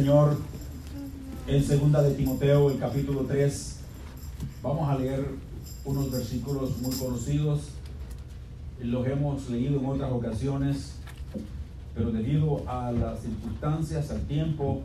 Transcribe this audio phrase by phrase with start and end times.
[0.00, 0.34] Señor
[1.46, 3.80] en segunda de Timoteo, el capítulo 3.
[4.62, 5.26] Vamos a leer
[5.84, 7.68] unos versículos muy conocidos.
[8.80, 10.94] Los hemos leído en otras ocasiones,
[11.94, 14.80] pero debido a las circunstancias, al tiempo,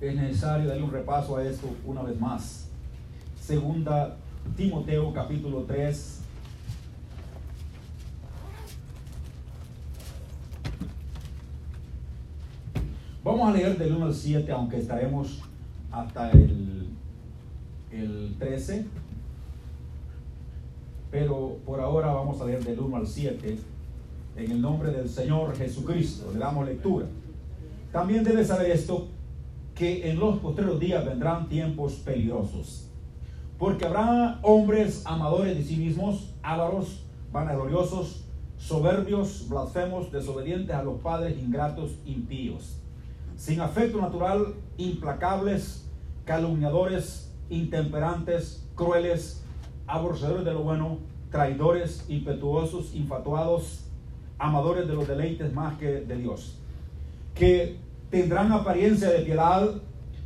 [0.00, 2.64] es necesario darle un repaso a esto una vez más.
[3.40, 4.16] Segunda
[4.56, 6.18] Timoteo capítulo 3.
[13.38, 15.38] Vamos a leer del 1 al 7, aunque estaremos
[15.92, 16.88] hasta el,
[17.92, 18.84] el 13.
[21.12, 23.56] Pero por ahora vamos a leer del 1 al 7.
[24.38, 26.32] En el nombre del Señor Jesucristo.
[26.32, 27.06] Le damos lectura.
[27.92, 29.06] También debe saber esto,
[29.72, 32.90] que en los posteriores días vendrán tiempos peligrosos.
[33.56, 38.24] Porque habrá hombres amadores de sí mismos, ávaros, vanagloriosos,
[38.56, 42.78] soberbios, blasfemos, desobedientes a los padres, ingratos, impíos,
[43.38, 45.88] sin afecto natural, implacables,
[46.24, 49.44] calumniadores, intemperantes, crueles,
[49.86, 50.98] aborrecedores de lo bueno,
[51.30, 53.84] traidores, impetuosos, infatuados,
[54.38, 56.58] amadores de los deleites más que de Dios,
[57.34, 57.76] que
[58.10, 59.70] tendrán apariencia de piedad,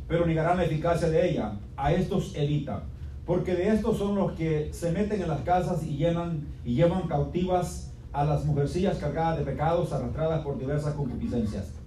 [0.07, 1.59] pero negarán la eficacia de ella.
[1.77, 2.83] A estos evita,
[3.27, 7.07] porque de estos son los que se meten en las casas y llenan y llevan
[7.07, 11.82] cautivas a las mujercillas cargadas de pecados, arrastradas por diversas concupiscencias.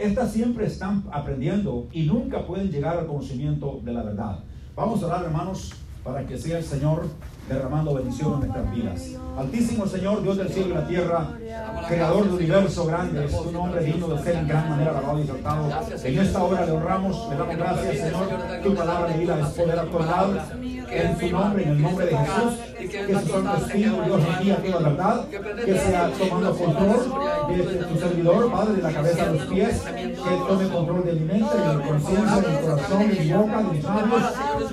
[0.00, 4.38] Estas siempre están aprendiendo y nunca pueden llegar al conocimiento de la verdad.
[4.74, 7.06] Vamos a orar, hermanos, para que sea el Señor
[7.46, 9.20] derramando bendición en nuestras vidas.
[9.36, 11.28] Altísimo Señor, Dios del cielo y la tierra,
[11.86, 15.22] creador del universo grande, es tu nombre digno de ser en gran manera alabado y
[15.22, 15.70] exaltado.
[16.02, 18.28] En esta hora le honramos, le damos gracias, Señor.
[18.62, 20.40] Tu palabra de vida es poder actual
[20.90, 22.52] en tu nombre, en el nombre de Jesús.
[22.80, 25.24] Que su Santo Espíritu, Dios guía toda verdad,
[25.64, 30.16] que sea tomando control de tu servidor, Padre, de la cabeza a los pies, que
[30.48, 33.64] tome control de mi mente, de mi conciencia, de mi corazón, de mi boca, de
[33.64, 34.22] mis labios,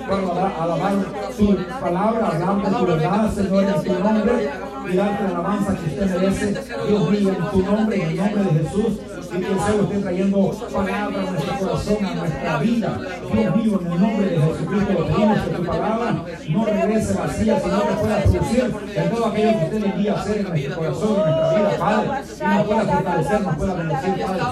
[0.08, 0.94] para alabar
[1.36, 4.50] tu palabra, hablando tu verdad, Señor, en tu nombre,
[4.90, 6.54] y darte la alabanza que usted merece,
[6.88, 9.98] Dios mío, en tu nombre, en el nombre de Jesús y que el Señor esté
[9.98, 13.00] trayendo palabra a nuestro corazón, a nuestra vida.
[13.32, 17.60] Dios mío, en el nombre de Jesucristo, lo pedimos que tu palabra no regrese vacía,
[17.60, 21.10] sino que pueda producir en todo aquello que usted envía a hacer en nuestro corazón,
[21.10, 21.47] en nuestra
[21.78, 24.42] Padre, y nos pueda fortalecer, nos pueda bendecir, Padre,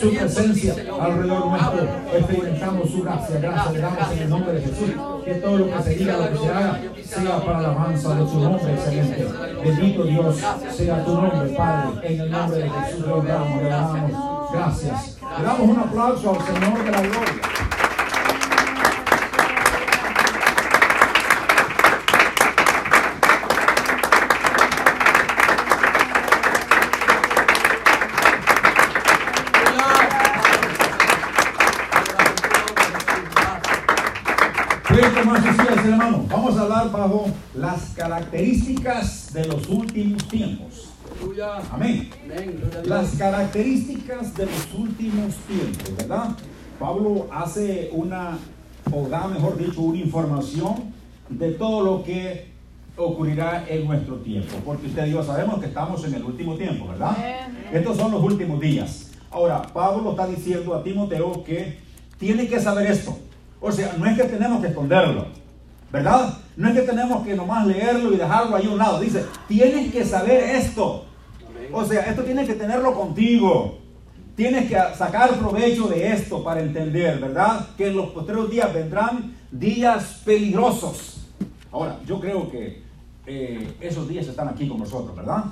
[0.00, 1.88] su presencia alrededor nuestro.
[2.16, 4.90] Experimentamos su gracia, gracias le damos en el nombre de Jesús.
[5.24, 8.28] Que todo lo que se diga, lo que se haga, sea para la alabanza de
[8.28, 9.26] su nombre, excelente.
[9.64, 14.52] Bendito Dios sea tu nombre, Padre, en el nombre de Jesús, lo oramos, le damos.
[14.52, 15.18] Gracias.
[15.38, 17.55] Le damos un aplauso al Señor de la Gloria.
[35.34, 40.90] Hermano, vamos a hablar bajo las características de los últimos tiempos.
[41.72, 42.10] Amén.
[42.84, 46.36] Las características de los últimos tiempos, ¿verdad?
[46.78, 48.38] Pablo hace una,
[48.92, 50.94] o da mejor dicho, una información
[51.28, 52.52] de todo lo que
[52.96, 54.56] ocurrirá en nuestro tiempo.
[54.64, 57.16] Porque usted y yo sabemos que estamos en el último tiempo, ¿verdad?
[57.72, 59.10] Estos son los últimos días.
[59.30, 61.78] Ahora, Pablo está diciendo a Timoteo que
[62.18, 63.18] tiene que saber esto.
[63.66, 65.26] O sea, no es que tenemos que esconderlo,
[65.90, 66.38] ¿verdad?
[66.56, 69.00] No es que tenemos que nomás leerlo y dejarlo ahí a un lado.
[69.00, 71.04] Dice, tienes que saber esto.
[71.72, 73.78] O sea, esto tienes que tenerlo contigo.
[74.36, 77.70] Tienes que sacar provecho de esto para entender, ¿verdad?
[77.76, 81.26] Que en los posteriores días vendrán días peligrosos.
[81.72, 82.82] Ahora, yo creo que
[83.26, 85.46] eh, esos días están aquí con nosotros, ¿verdad?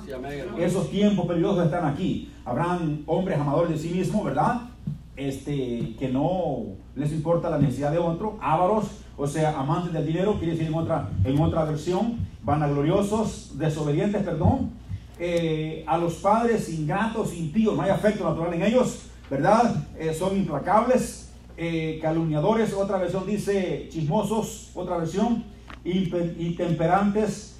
[0.57, 2.31] Esos tiempos peligrosos están aquí.
[2.45, 4.61] Habrán hombres amadores de sí mismos, ¿verdad?
[5.15, 10.37] Este, que no les importa la necesidad de otro, ávaros, o sea, amantes del dinero,
[10.39, 14.71] quiere decir en otra, en otra versión, vanagloriosos, desobedientes, perdón,
[15.17, 19.87] eh, a los padres ingratos, impíos, no hay afecto natural en ellos, ¿verdad?
[19.97, 25.45] Eh, son implacables, eh, calumniadores, otra versión dice chismosos, otra versión,
[25.85, 27.53] intemperantes,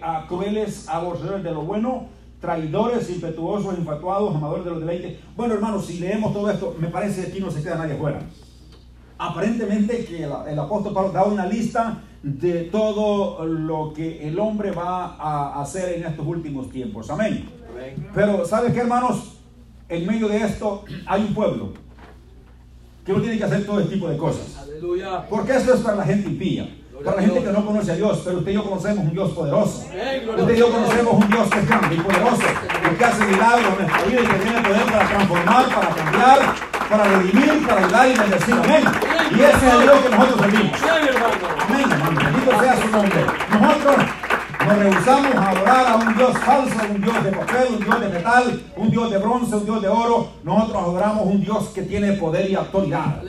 [0.00, 2.06] a crueles, aborrecedores de lo bueno,
[2.40, 5.18] traidores, impetuosos, infatuados, amadores de los deleites.
[5.36, 8.20] Bueno, hermanos, si leemos todo esto, me parece que aquí no se queda nadie fuera.
[9.18, 15.16] Aparentemente que el, apóstol Pablo da una lista de todo lo que el hombre va
[15.16, 17.08] a hacer en estos últimos tiempos.
[17.10, 17.48] Amén.
[18.14, 19.38] Pero, ¿sabe qué, hermanos?
[19.88, 21.72] En medio de esto hay un pueblo
[23.04, 24.68] que no tiene que hacer todo este tipo de cosas.
[25.30, 26.68] Porque eso es para la gente impía.
[27.04, 29.30] Para la gente que no conoce a Dios, pero usted y yo conocemos un Dios
[29.32, 29.84] poderoso.
[30.36, 32.42] Usted y yo conocemos un Dios que es grande y poderoso,
[32.98, 36.38] que hace milagros en nuestra vida y que tiene poder para transformar, para cambiar,
[36.88, 38.54] para redimir, para ayudar y bendecir.
[38.54, 38.84] Amén.
[39.30, 40.78] Y ese es el Dios que nosotros servimos.
[40.82, 42.16] Amén, hermano.
[42.24, 43.26] Bendito sea su nombre.
[43.50, 43.96] Nosotros
[44.66, 48.08] nos rehusamos a adorar a un Dios falso, un Dios de papel, un Dios de
[48.08, 50.28] metal, un Dios de bronce, un Dios de oro.
[50.42, 53.22] Nosotros adoramos un Dios que tiene poder y autoridad.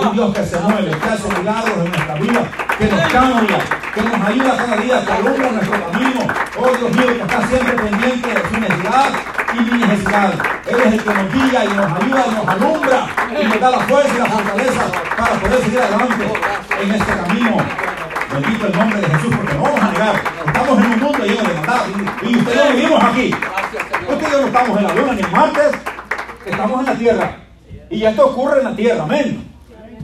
[0.00, 2.50] Un Dios que se mueve, que hace milagros en nuestra vida,
[2.82, 3.58] que nos cambia,
[3.94, 6.20] que nos ayuda cada día, que alumbra nuestro camino.
[6.58, 9.10] Oh Dios mío, que está siempre pendiente de su necesidad
[9.54, 10.32] y mi necesidad.
[10.66, 13.06] Él es el que nos guía y nos ayuda y nos alumbra
[13.40, 14.82] y nos da la fuerza y la fortaleza
[15.16, 16.32] para poder seguir adelante
[16.80, 17.56] en este camino.
[18.32, 20.14] Bendito el nombre de Jesús, porque no vamos a negar.
[20.46, 21.82] Estamos en un mundo lleno de maldad.
[22.22, 23.34] Y usted no vivimos aquí.
[24.08, 25.60] Usted y yo no estamos en la luna ni en Marte.
[26.46, 27.36] Estamos en la tierra.
[27.90, 29.02] Y esto ocurre en la tierra.
[29.04, 29.51] Amén.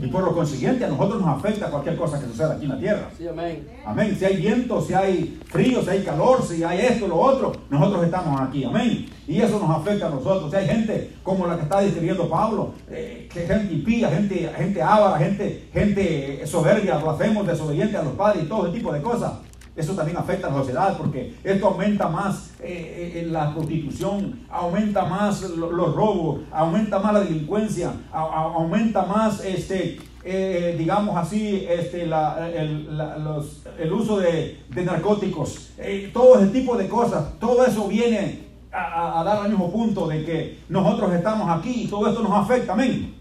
[0.01, 2.79] Y por lo consiguiente a nosotros nos afecta cualquier cosa que suceda aquí en la
[2.79, 3.09] tierra.
[3.17, 3.67] Sí, amén.
[3.85, 4.15] Amén.
[4.17, 8.05] Si hay viento, si hay frío, si hay calor, si hay esto, lo otro, nosotros
[8.05, 8.63] estamos aquí.
[8.63, 9.07] Amén.
[9.27, 10.49] Y eso nos afecta a nosotros.
[10.49, 14.81] Si hay gente como la que está describiendo Pablo, eh, que gente impía, gente, gente
[14.81, 19.33] ávara, gente, gente soberbia, hacemos desobediente a los padres y todo ese tipo de cosas.
[19.79, 25.05] Eso también afecta a la sociedad porque esto aumenta más eh, eh, la prostitución, aumenta
[25.05, 31.15] más lo- los robos, aumenta más la delincuencia, a- a- aumenta más este, eh, digamos
[31.17, 36.75] así, este, la- el, la- los- el uso de, de narcóticos, eh, todo ese tipo
[36.75, 41.13] de cosas, todo eso viene a, a- a dar al mismo punto de que nosotros
[41.13, 43.15] estamos aquí y todo esto nos afecta, amén.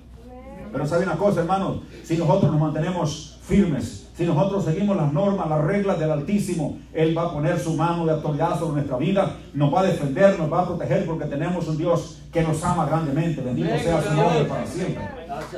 [0.73, 5.49] Pero sabe una cosa, hermanos, si nosotros nos mantenemos firmes, si nosotros seguimos las normas,
[5.49, 9.37] las reglas del Altísimo, Él va a poner su mano de autoridad sobre nuestra vida,
[9.55, 12.87] nos va a defender, nos va a proteger porque tenemos un Dios que nos ama
[12.87, 13.41] grandemente.
[13.41, 15.05] Bendito sea su nombre para siempre.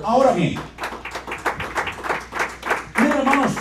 [0.05, 0.57] Ahora bien,
[2.99, 3.53] miren hermanos,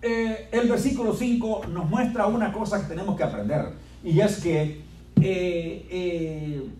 [0.00, 3.66] eh, el versículo 5 nos muestra una cosa que tenemos que aprender
[4.02, 4.80] y es que
[5.20, 6.70] eh, eh,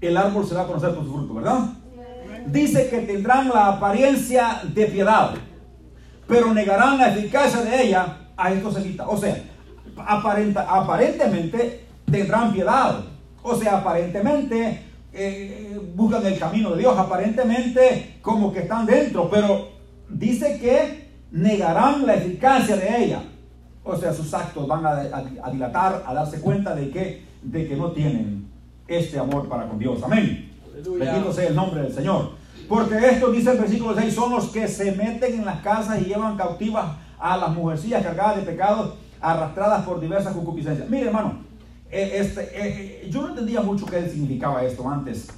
[0.00, 1.79] el árbol se va a conocer por su fruto, ¿verdad?
[2.46, 5.30] Dice que tendrán la apariencia de piedad,
[6.26, 9.08] pero negarán la eficacia de ella, a esto se quita.
[9.08, 9.36] O sea,
[9.96, 13.00] aparenta, aparentemente tendrán piedad.
[13.42, 14.82] O sea, aparentemente
[15.12, 19.68] eh, buscan el camino de Dios, aparentemente como que están dentro, pero
[20.08, 23.22] dice que negarán la eficacia de ella.
[23.82, 27.66] O sea, sus actos van a, a- a dilatar, a darse cuenta de que, de
[27.66, 28.46] que no tienen
[28.86, 30.02] este amor para con Dios.
[30.02, 30.49] Amén.
[30.98, 32.30] Bendito sea el nombre del Señor.
[32.68, 36.04] Porque esto dice el versículo 6, son los que se meten en las casas y
[36.04, 40.88] llevan cautivas a las mujercillas cargadas de pecados, arrastradas por diversas concupiscencias.
[40.88, 41.40] Mire, hermano,
[41.90, 42.50] eh, este, eh,
[43.04, 45.28] eh, yo no entendía mucho qué significaba esto antes,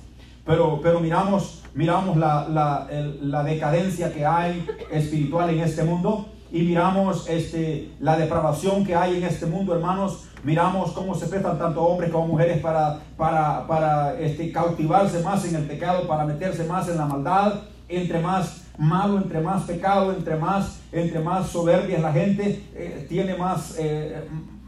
[0.44, 2.87] pero, pero miramos, miramos la, la-
[3.23, 9.17] la decadencia que hay espiritual en este mundo y miramos este, la depravación que hay
[9.17, 10.25] en este mundo, hermanos.
[10.44, 15.55] Miramos cómo se prestan tanto hombres como mujeres para, para, para este, cautivarse más en
[15.55, 17.61] el pecado, para meterse más en la maldad.
[17.89, 23.37] Entre más malo, entre más pecado, entre más, entre más soberbia la gente, eh, tiene
[23.37, 24.25] más, eh,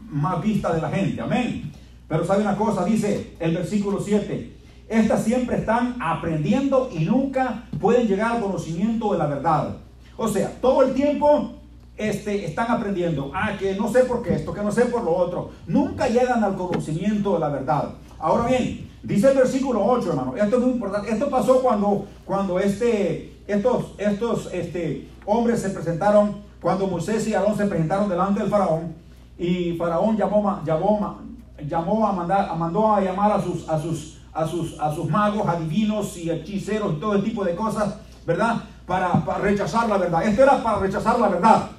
[0.09, 1.21] más vista de la gente.
[1.21, 1.71] Amén.
[2.07, 4.53] Pero sabe una cosa, dice el versículo 7.
[4.87, 9.77] Estas siempre están aprendiendo y nunca pueden llegar al conocimiento de la verdad.
[10.15, 11.55] O sea, todo el tiempo
[11.97, 13.31] este, están aprendiendo.
[13.33, 15.51] Ah, que no sé por qué esto, que no sé por lo otro.
[15.67, 17.89] Nunca llegan al conocimiento de la verdad.
[18.19, 20.33] Ahora bien, dice el versículo 8, hermano.
[20.35, 21.11] Esto es muy importante.
[21.11, 27.55] Esto pasó cuando, cuando este, estos, estos este, hombres se presentaron, cuando Moisés y Aarón
[27.55, 28.95] se presentaron delante del faraón.
[29.37, 31.21] Y faraón llamó, llamó,
[31.65, 35.47] llamó a mandar, mandó a llamar a sus, a sus, a sus, a sus magos,
[35.47, 38.63] adivinos y hechiceros y todo tipo de cosas, ¿verdad?
[38.85, 40.23] Para, para rechazar la verdad.
[40.25, 41.69] Esto era para rechazar la verdad.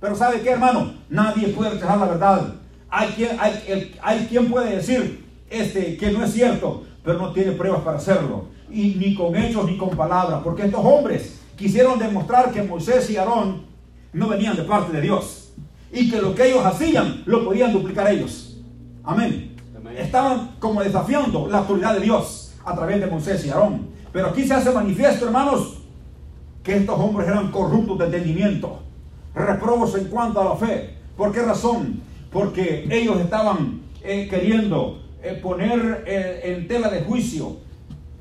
[0.00, 0.92] Pero ¿sabe qué, hermano?
[1.08, 2.54] Nadie puede rechazar la verdad.
[2.90, 7.32] Hay quien, hay, el- hay quien puede decir este, que no es cierto, pero no
[7.32, 8.46] tiene pruebas para hacerlo.
[8.70, 10.40] Y ni con hechos ni con palabras.
[10.44, 13.62] Porque estos hombres quisieron demostrar que Moisés y Aarón
[14.12, 15.52] no venían de parte de Dios.
[15.92, 18.58] Y que lo que ellos hacían lo podían duplicar ellos.
[19.04, 19.56] Amén.
[19.76, 19.96] Amén.
[19.96, 23.88] Estaban como desafiando la autoridad de Dios a través de Moisés y Aarón.
[24.12, 25.78] Pero aquí se hace manifiesto, hermanos,
[26.62, 28.82] que estos hombres eran corruptos de entendimiento,
[29.36, 30.94] reprobos en cuanto a la fe.
[31.16, 32.00] ¿Por qué razón?
[32.32, 37.58] Porque ellos estaban eh, queriendo eh, poner eh, en tela de juicio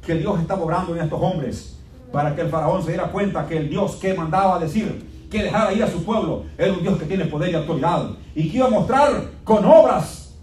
[0.05, 1.77] que Dios estaba obrando en estos hombres
[2.11, 5.43] para que el faraón se diera cuenta que el Dios que mandaba a decir que
[5.43, 8.57] dejara ir a su pueblo era un Dios que tiene poder y autoridad y que
[8.57, 10.35] iba a mostrar con obras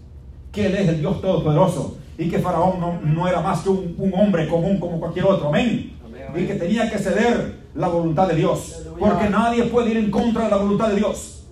[0.51, 3.95] que Él es el Dios Todopoderoso y que Faraón no, no era más que un,
[3.97, 5.47] un hombre común como cualquier otro.
[5.47, 5.97] Amén.
[6.05, 6.43] Amén, amén.
[6.43, 8.83] Y que tenía que ceder la voluntad de Dios.
[8.99, 11.45] Porque nadie puede ir en contra de la voluntad de Dios.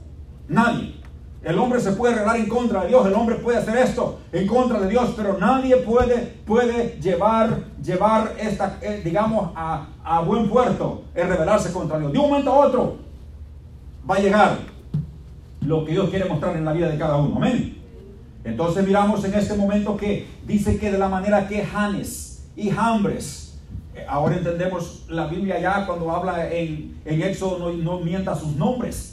[0.48, 1.02] Nadie.
[1.44, 4.46] El hombre se puede revelar en contra de Dios, el hombre puede hacer esto en
[4.46, 10.48] contra de Dios, pero nadie puede, puede llevar, llevar esta, eh, digamos, a, a buen
[10.48, 12.12] puerto el rebelarse contra Dios.
[12.12, 12.98] De un momento a otro
[14.08, 14.58] va a llegar
[15.62, 17.38] lo que Dios quiere mostrar en la vida de cada uno.
[17.38, 17.82] Amén.
[18.44, 23.51] Entonces miramos en este momento que dice que de la manera que Janes y Jambres,
[24.08, 29.12] ahora entendemos la Biblia ya cuando habla en, en Éxodo no, no mienta sus nombres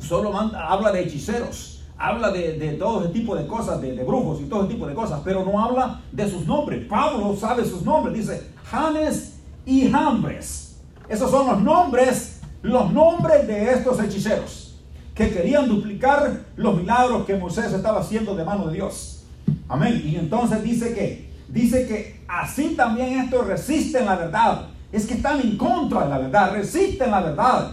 [0.00, 4.64] solo habla de hechiceros, habla de, todo ese tipo de cosas, de, brujos y todo
[4.64, 6.86] ese tipo de cosas, pero no habla de sus nombres.
[6.88, 10.80] Pablo sabe sus nombres, dice Janes y Jambres.
[11.08, 14.78] Esos son los nombres, los nombres de estos hechiceros
[15.14, 19.24] que querían duplicar los milagros que Moisés estaba haciendo de mano de Dios.
[19.68, 20.00] Amén.
[20.04, 24.66] Y entonces dice que, dice que así también estos resisten la verdad.
[24.92, 27.72] Es que están en contra de la verdad, resisten la verdad.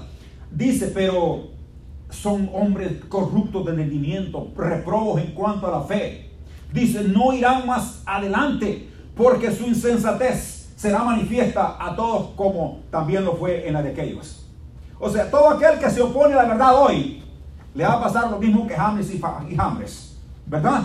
[0.52, 1.50] Dice, pero
[2.10, 6.32] son hombres corruptos de entendimiento, reprobos en cuanto a la fe.
[6.72, 13.36] Dice, no irán más adelante porque su insensatez será manifiesta a todos como también lo
[13.36, 14.46] fue en la de aquellos.
[15.00, 17.24] O sea, todo aquel que se opone a la verdad hoy,
[17.74, 19.22] le va a pasar lo mismo que James y,
[19.56, 20.84] James, ¿verdad?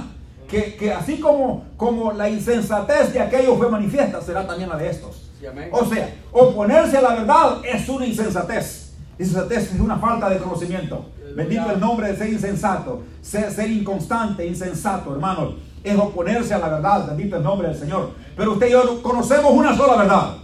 [0.53, 4.91] Que, que, así como, como la insensatez de aquellos fue manifiesta, será también la de
[4.91, 5.31] estos.
[5.71, 8.93] o sea, oponerse a la verdad es una insensatez.
[9.19, 11.07] Insensatez es una falta de conocimiento.
[11.35, 15.55] Bendito el nombre de ser insensato, ser, ser inconstante, insensato, hermano.
[15.83, 17.07] Es oponerse a la verdad.
[17.07, 18.11] Bendito el nombre del Señor.
[18.37, 20.37] Pero usted y yo conocemos una sola verdad.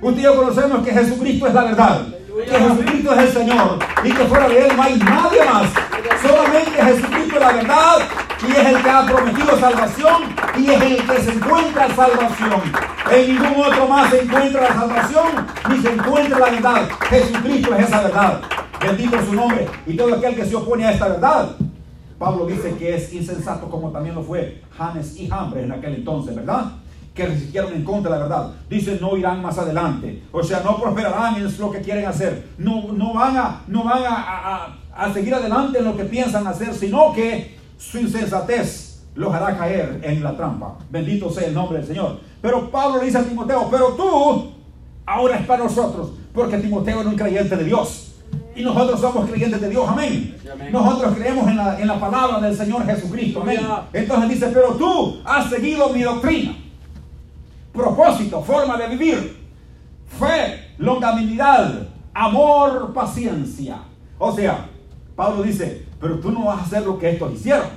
[0.00, 2.06] Usted y yo conocemos que Jesucristo es la verdad.
[2.06, 3.78] Que Jesucristo es el Señor.
[4.04, 5.70] Y que fuera de Él no hay nadie más.
[6.22, 7.98] Solamente Jesucristo es la verdad.
[8.46, 10.22] Y es el que ha prometido salvación.
[10.58, 12.60] Y es el que se encuentra salvación.
[13.10, 15.46] En ningún otro más se encuentra la salvación.
[15.68, 16.88] Ni se encuentra la verdad.
[17.08, 18.40] Jesucristo es esa verdad.
[18.80, 19.68] Bendito su nombre.
[19.86, 21.50] Y todo aquel que se opone a esta verdad.
[22.18, 26.34] Pablo dice que es insensato como también lo fue Janes y Hambre en aquel entonces,
[26.36, 26.72] ¿verdad?
[27.14, 28.52] Que resistieron en contra de la verdad.
[28.68, 30.22] Dice, no irán más adelante.
[30.30, 32.48] O sea, no prosperarán en lo que quieren hacer.
[32.58, 36.74] No, no van, a, no van a, a seguir adelante en lo que piensan hacer,
[36.74, 40.76] sino que su insensatez los hará caer en la trampa.
[40.90, 42.20] Bendito sea el nombre del Señor.
[42.42, 44.52] Pero Pablo le dice a Timoteo, pero tú
[45.06, 48.12] ahora es para nosotros, porque Timoteo era un creyente de Dios.
[48.54, 50.36] Y nosotros somos creyentes de Dios, amén.
[50.70, 53.60] Nosotros creemos en la, en la palabra del Señor Jesucristo, amén.
[53.92, 56.54] Entonces dice, pero tú has seguido mi doctrina,
[57.72, 59.38] propósito, forma de vivir,
[60.06, 63.78] fe, longanimidad, amor, paciencia.
[64.18, 64.68] O sea,
[65.16, 67.68] Pablo dice, pero tú no vas a hacer lo que estos hicieron,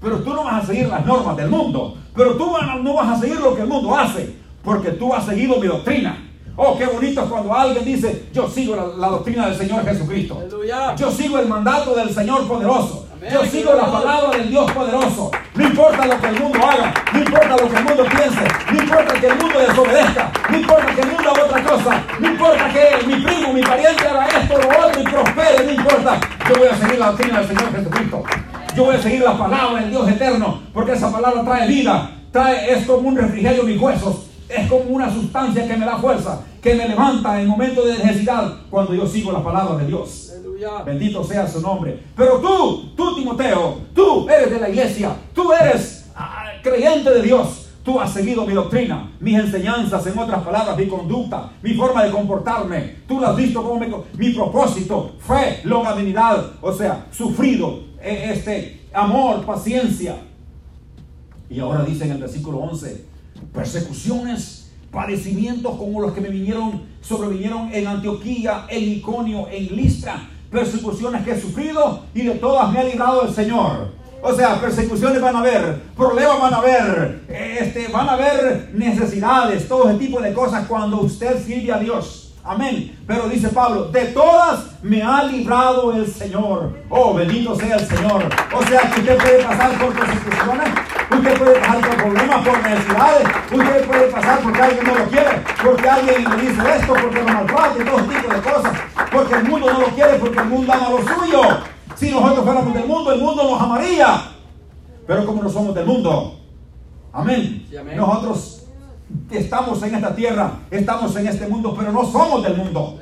[0.00, 2.50] pero tú no vas a seguir las normas del mundo, pero tú
[2.82, 6.24] no vas a seguir lo que el mundo hace, porque tú has seguido mi doctrina.
[6.60, 10.42] Oh, qué bonito es cuando alguien dice, yo sigo la, doctrina del Señor Jesucristo.
[10.96, 13.06] Yo sigo el mandato del Señor poderoso.
[13.20, 15.30] Yo sigo la palabra del Dios poderoso.
[15.54, 18.78] No importa lo que el mundo haga, no importa lo que el mundo piense, no
[18.80, 22.72] importa que el mundo desobedezca, no importa que el mundo haga otra cosa, no importa
[22.72, 26.20] que mi primo, mi pariente haga esto o lo otro y prospere, no importa.
[26.48, 28.22] Yo voy a seguir la doctrina del Señor Jesucristo.
[28.76, 32.72] Yo voy a seguir la palabra del Dios eterno, porque esa palabra trae vida, trae,
[32.72, 36.40] es como un refrigerio en mis huesos, es como una sustancia que me da fuerza,
[36.62, 40.27] que me levanta en momentos de necesidad cuando yo sigo la palabra de Dios.
[40.84, 42.02] Bendito sea su nombre.
[42.16, 47.64] Pero tú, tú Timoteo, tú eres de la iglesia, tú eres ah, creyente de Dios.
[47.84, 52.10] Tú has seguido mi doctrina, mis enseñanzas, en otras palabras, mi conducta, mi forma de
[52.10, 52.96] comportarme.
[53.06, 53.80] Tú lo has visto como
[54.18, 60.16] mi, propósito, fe, longanimidad, o sea, sufrido, e, este, amor, paciencia.
[61.48, 63.06] Y ahora dice en el versículo 11,
[63.54, 64.57] persecuciones,
[64.90, 71.32] padecimientos como los que me vinieron, sobrevinieron en Antioquía, en Iconio, en Listra, persecuciones que
[71.32, 73.92] he sufrido y de todas me ha librado el Señor.
[74.20, 79.68] O sea, persecuciones van a haber, problemas van a haber, este, van a haber necesidades,
[79.68, 82.27] todo ese tipo de cosas cuando usted sirve a Dios.
[82.48, 82.98] Amén.
[83.06, 86.78] Pero dice Pablo, de todas me ha librado el Señor.
[86.88, 88.24] Oh, bendito sea el Señor.
[88.54, 90.68] O sea que usted puede pasar por persecuciones,
[91.10, 95.42] usted puede pasar por problemas, por necesidades, usted puede pasar porque alguien no lo quiere,
[95.62, 98.72] porque alguien le dice esto, porque lo maltrata y todo tipo de cosas,
[99.12, 101.42] porque el mundo no lo quiere, porque el mundo ama lo suyo.
[101.96, 104.22] Si nosotros fuéramos del mundo, el mundo nos amaría.
[105.06, 106.40] Pero como no somos del mundo,
[107.12, 107.68] amén.
[107.94, 108.57] Nosotros
[109.30, 112.98] estamos en esta tierra, estamos en este mundo, pero no somos del mundo.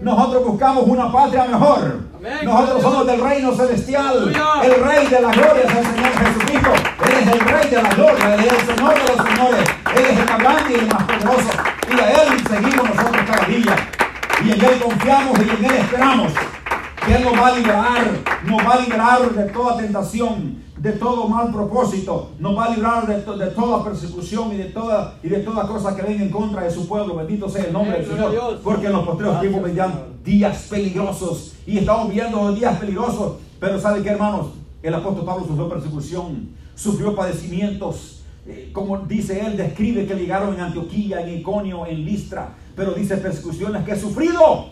[0.00, 2.00] Nosotros buscamos una patria mejor.
[2.44, 4.32] Nosotros somos del reino celestial.
[4.64, 6.70] El rey de la gloria es el Señor Jesucristo.
[7.06, 9.68] Él es el rey de la gloria, Él es el Señor de los señores.
[9.96, 11.50] Él es el más grande y el más poderoso.
[11.88, 13.76] Y a Él seguimos nosotros cada día.
[14.44, 16.32] Y en Él confiamos y en Él esperamos.
[17.06, 18.04] que Él nos va a liberar,
[18.44, 23.08] nos va a liberar de toda tentación, de todo mal propósito, nos va a librar
[23.08, 26.62] de, de, toda persecución y de toda, y de toda cosa que venga en contra
[26.62, 27.16] de su pueblo.
[27.16, 28.60] Bendito sea el nombre del Señor.
[28.62, 33.38] Porque en los posteriores tiempos vendrán días peligrosos y estamos viendo días peligrosos.
[33.58, 34.50] Pero ¿saben qué, hermanos?
[34.80, 38.22] El apóstol Pablo sufrió persecución, sufrió padecimientos.
[38.46, 42.50] Eh, como dice él, describe que llegaron en Antioquía, en Iconio, en Listra.
[42.76, 44.66] Pero dice persecuciones que he sufrido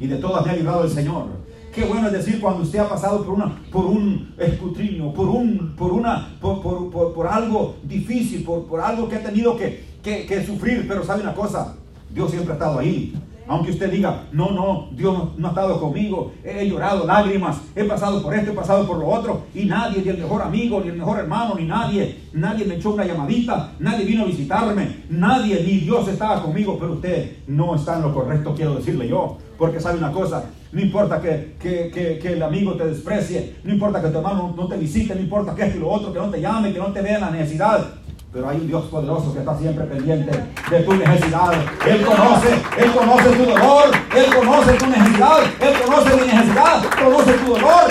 [0.00, 1.26] y de todas me ha librado el Señor.
[1.74, 5.74] Qué bueno es decir cuando usted ha pasado por una, por un escrutinio, por un,
[5.76, 10.44] por una, por, por, por, algo difícil, por, por algo que ha tenido que, que
[10.46, 10.86] sufrir.
[10.86, 11.74] Pero sabe una cosa,
[12.10, 13.12] Dios siempre ha estado ahí.
[13.46, 18.22] Aunque usted diga, no, no, Dios no, ha estado conmigo, he llorado lágrimas, he pasado
[18.22, 20.96] por esto, he pasado por lo otro, y nadie, ni el mejor amigo, ni el
[20.96, 25.78] mejor hermano, ni nadie, nadie me echó una llamadita, nadie vino a visitarme, nadie, ni
[25.80, 29.98] Dios estaba conmigo, pero usted no está en lo correcto, quiero decirle yo, porque sabe
[29.98, 34.18] una cosa, no importa que, que, que, el amigo te desprecie, no importa que tu
[34.18, 36.72] hermano no te visite, no importa que esto y lo otro, que no te llame,
[36.72, 37.94] que no te vea la necesidad,
[38.34, 40.32] pero hay un Dios poderoso que está siempre pendiente
[40.68, 41.52] de tu necesidad.
[41.86, 47.32] Él conoce, Él conoce tu dolor, Él conoce tu necesidad, Él conoce mi necesidad, conoce
[47.34, 47.84] tu dolor.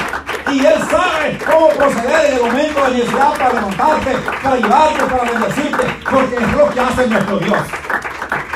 [0.51, 4.12] Y Él sabe cómo proceder en el momento de necesidad para levantarte,
[4.43, 7.59] para ayudarte, para bendecirte, porque es lo que hace nuestro Dios.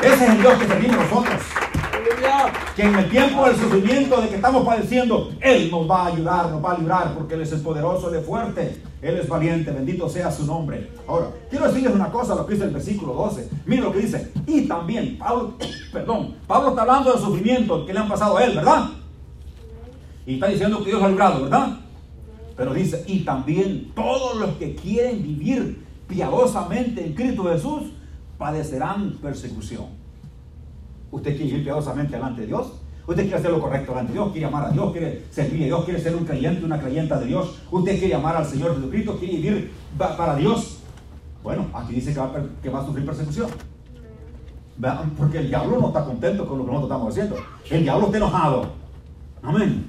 [0.02, 1.42] Ese es el Dios que servimos nosotros
[2.76, 6.50] que en el tiempo del sufrimiento de que estamos padeciendo, Él nos va a ayudar,
[6.52, 9.72] nos va a librar, porque Él es el poderoso, Él es fuerte, Él es valiente,
[9.72, 10.92] bendito sea su nombre.
[11.08, 13.50] Ahora, quiero decirles una cosa, lo que dice el versículo 12.
[13.66, 14.32] Miren lo que dice.
[14.46, 15.56] Y también, Pablo,
[15.92, 18.90] perdón, Pablo está hablando del sufrimiento que le han pasado a Él, ¿verdad?
[20.26, 21.78] Y está diciendo que Dios ha librado, ¿verdad?
[22.56, 27.92] Pero dice, y también todos los que quieren vivir piadosamente en Cristo Jesús
[28.38, 30.07] padecerán persecución.
[31.12, 32.74] Usted quiere ir piadosamente delante de Dios.
[33.08, 35.66] Usted quiere hacer lo correcto delante de Dios, quiere amar a Dios, quiere servir a
[35.66, 37.60] Dios, quiere ser un creyente, una creyenta de Dios.
[37.72, 40.80] Usted quiere amar al Señor Jesucristo, quiere vivir para Dios.
[41.42, 43.48] Bueno, aquí dice que va, que va a sufrir persecución.
[45.18, 47.36] Porque el diablo no está contento con lo que nosotros estamos haciendo.
[47.70, 48.66] El diablo está enojado.
[49.42, 49.86] Amén.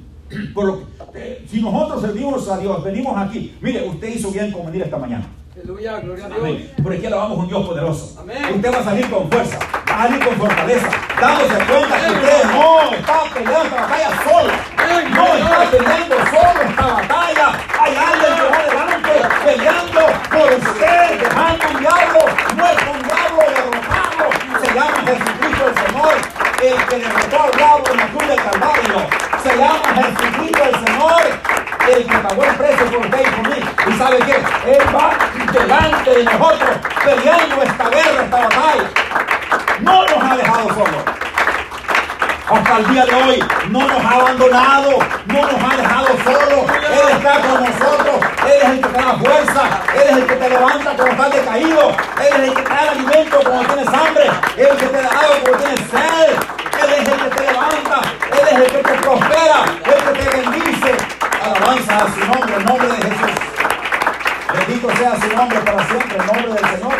[0.54, 0.82] Por lo
[1.14, 3.56] eh, si nosotros servimos a Dios, venimos aquí.
[3.60, 5.26] Mire, usted hizo bien con venir esta mañana.
[5.58, 6.38] Aleluya, gloria a Dios.
[6.40, 6.72] Amén.
[6.82, 8.14] Porque aquí alabamos un Dios poderoso.
[8.20, 8.54] Amén.
[8.54, 10.88] Usted va a salir con fuerza, va a salir con fortaleza,
[11.20, 14.52] dándose cuenta que usted no está peleando esta batalla solo.
[15.10, 17.46] No está peleando solo esta batalla.
[17.80, 19.12] Hay alguien que va adelante
[19.44, 22.20] peleando por usted, dejando un diablo,
[22.56, 24.24] muerto un diablo derrotado.
[24.62, 26.14] Se llama Jesucristo el Señor,
[26.62, 29.27] el que derrotó al diablo en la cruz del Calvario.
[29.42, 31.22] Se llama Jesucristo el Señor,
[31.88, 33.60] el que pagó el precio por usted y por mí.
[33.86, 34.34] ¿Y sabe qué?
[34.72, 35.10] Él va
[35.52, 36.70] delante de nosotros
[37.04, 38.84] peleando esta guerra, esta batalla.
[39.80, 41.04] No nos ha dejado solos.
[42.50, 46.64] Hasta el día de hoy no nos ha abandonado, no nos ha dejado solos.
[46.90, 48.16] Él está con nosotros.
[48.46, 49.62] Él es el que te da fuerza.
[49.94, 51.90] Él es el que te levanta cuando estás decaído.
[51.90, 54.30] Él es el que te da alimento cuando tienes hambre.
[54.56, 56.30] Él es el que te da agua cuando tienes sed.
[56.82, 58.00] Él es el que te levanta.
[58.32, 59.27] Él es el que te prospera.
[59.48, 60.92] El que te bendice.
[61.42, 63.30] Alabanza a su nombre, el nombre de Jesús.
[64.52, 66.94] Bendito sea su nombre para siempre, el nombre del Señor.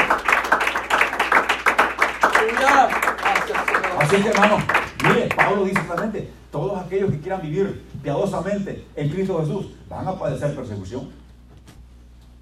[3.98, 4.58] Así que hermano,
[5.04, 10.18] mire, Pablo dice claramente, todos aquellos que quieran vivir piadosamente en Cristo Jesús van a
[10.18, 11.10] padecer persecución.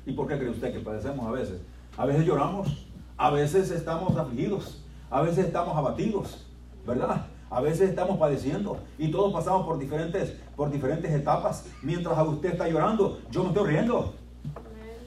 [0.06, 1.60] ¿Y por qué cree usted que padecemos a veces?
[1.96, 6.46] A veces lloramos, a veces estamos afligidos, a veces estamos abatidos,
[6.86, 7.26] ¿verdad?
[7.48, 11.64] A veces estamos padeciendo y todos pasamos por diferentes, por diferentes etapas.
[11.82, 14.14] Mientras usted está llorando, yo me estoy riendo.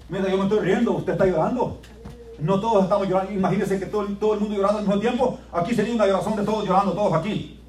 [0.07, 1.79] Mientras yo me estoy riendo, usted está llorando.
[2.39, 3.33] No todos estamos llorando.
[3.33, 5.37] Imagínense que todo, todo el mundo llorando al mismo tiempo.
[5.51, 7.59] Aquí sería una oración de todos llorando, todos aquí.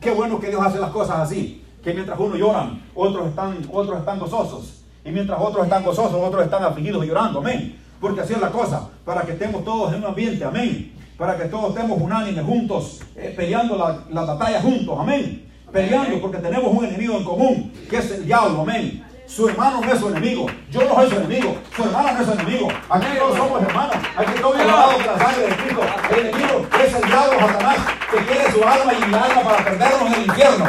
[0.00, 1.64] Qué bueno que Dios hace las cosas así.
[1.82, 4.82] Que mientras uno lloran, otros están, otros están gozosos.
[5.04, 7.38] Y mientras otros están gozosos, otros están afligidos y llorando.
[7.38, 7.78] Amén.
[8.00, 8.88] Porque así es la cosa.
[9.04, 10.44] Para que estemos todos en un ambiente.
[10.44, 10.95] Amén.
[11.16, 13.00] Para que todos estemos unánimes juntos.
[13.16, 14.96] Eh, peleando la, la batalla juntos.
[14.98, 15.50] Amén.
[15.72, 17.72] Peleando porque tenemos un enemigo en común.
[17.88, 18.60] Que es el diablo.
[18.60, 19.02] Amén.
[19.26, 20.46] Su hermano no es su enemigo.
[20.70, 21.56] Yo no soy su enemigo.
[21.74, 22.68] Su hermano no es su enemigo.
[22.88, 23.96] Aquí todos somos hermanos.
[24.16, 25.80] Aquí todos lavados por la sangre de Cristo.
[26.10, 27.76] El enemigo es el diablo Satanás
[28.10, 30.64] que quiere su alma y mi alma para perdernos en el infierno.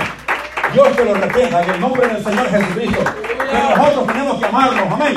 [0.74, 3.00] Dios te lo reprenda en el nombre del Señor Jesucristo.
[3.38, 4.94] Pero nosotros tenemos que amarnos.
[4.94, 5.16] Amén.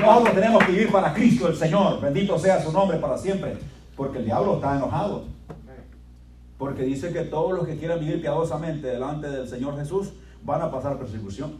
[0.00, 2.00] Nosotros tenemos que vivir para Cristo el Señor.
[2.00, 3.56] Bendito sea su nombre para siempre.
[4.00, 5.24] Porque el diablo está enojado.
[6.56, 10.70] Porque dice que todos los que quieran vivir piadosamente delante del Señor Jesús van a
[10.70, 11.58] pasar persecución.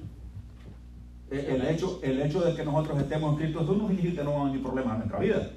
[1.30, 4.24] Eh, el hecho, el hecho de que nosotros estemos en Cristo Jesús no significa que
[4.24, 5.50] no a haber problemas en nuestra vida.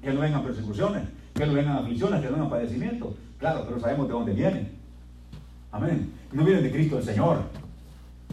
[0.00, 3.08] Que no vengan persecuciones, que no vengan aflicciones, que no vengan padecimientos.
[3.40, 4.78] Claro, pero sabemos de dónde vienen.
[5.72, 6.12] Amén.
[6.30, 7.38] No vienen de Cristo el Señor.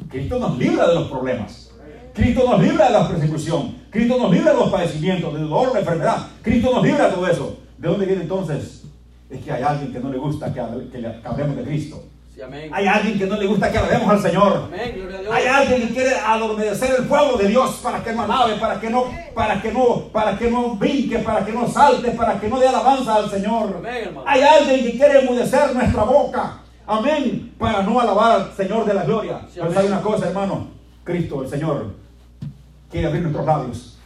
[0.09, 1.70] Cristo nos libra de los problemas.
[2.13, 3.75] Cristo nos libra de la persecución.
[3.89, 6.27] Cristo nos libra de los padecimientos, del dolor, la enfermedad.
[6.41, 7.57] Cristo nos libra de todo eso.
[7.77, 8.83] ¿De dónde viene entonces?
[9.29, 12.03] Es que hay alguien que no le gusta que, hablemos de Cristo.
[12.71, 14.69] Hay alguien que no le gusta que hablemos al Señor.
[15.31, 18.89] Hay alguien que quiere adormecer el fuego de Dios para que no alabe, para que
[18.89, 22.59] no, para que no, para que no brinque, para que no salte, para que no
[22.59, 23.81] dé alabanza al Señor.
[24.25, 26.57] Hay alguien que quiere emudecer nuestra boca.
[26.87, 27.53] Amén.
[27.57, 29.41] Para no alabar al Señor de la gloria.
[29.53, 30.67] Pero hay una cosa, hermano.
[31.03, 32.00] Cristo, el Señor,
[32.91, 33.97] quiere abrir nuestros labios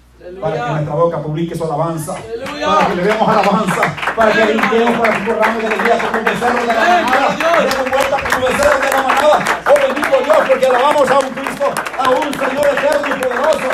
[0.41, 5.00] para que nuestra boca publique su alabanza, para que le demos alabanza, para que limpiemos,
[5.00, 8.91] para que corramos de alegría como becerro de la manada, demos vuelta como becerro de
[8.91, 9.45] la manada.
[9.67, 11.65] Oh bendito Dios, porque alabamos a un Cristo,
[12.00, 13.69] a un Señor eterno y poderoso,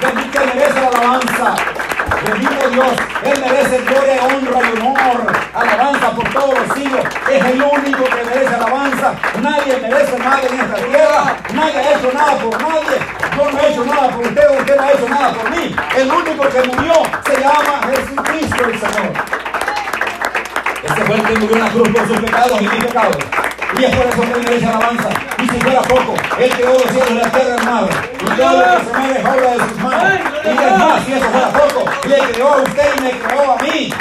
[0.00, 1.83] bendito merece la alabanza.
[2.24, 2.92] Bendito Dios,
[3.24, 7.04] Él merece gloria, honra y honor, alabanza por todos los siglos.
[7.30, 9.14] Es el único que merece alabanza.
[9.40, 11.36] Nadie merece nada en esta tierra.
[11.52, 12.98] Nadie ha hecho nada por nadie.
[13.36, 15.76] Yo no he hecho nada por usted, usted no ha hecho nada por mí.
[15.96, 16.94] El único que murió
[17.26, 19.12] se llama Jesucristo el Señor.
[20.82, 23.16] Este fue el que murió en la cruz por sus pecados y mis pecados.
[23.76, 25.08] Y es por eso que él merece alabanza.
[25.38, 27.88] Y si fuera poco, él creó los cielos y la tierra, hermano.
[28.20, 30.20] Y todo lo que se mueve es obra de sus manos.
[30.44, 33.56] Y es más, si eso fuera poco, le creó a usted y me creó a
[33.62, 33.92] mí.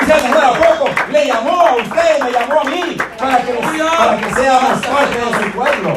[0.00, 3.36] Y si eso fuera poco, le llamó a usted y me llamó a mí para
[3.38, 5.96] que, para que seamos parte de su pueblo.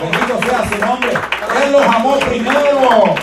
[0.00, 1.12] Bendito sea su nombre.
[1.62, 3.14] Él los amó primero.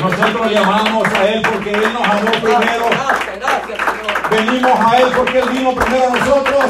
[0.00, 2.90] Nosotros llamamos a Él porque Él nos amó primero.
[4.34, 6.64] Venimos a Él porque Él vino primero a nosotros.